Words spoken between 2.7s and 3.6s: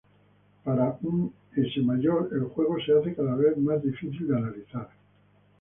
se hace cada vez